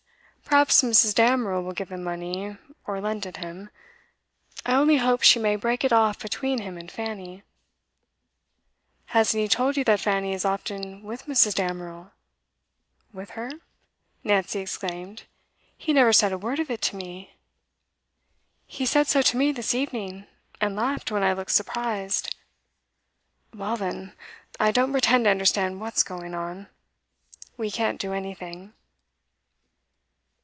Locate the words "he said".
18.67-19.07